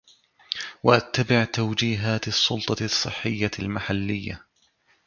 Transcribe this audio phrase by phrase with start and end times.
[0.83, 4.45] واتّبع توجيهات السلطة الصحية المحلية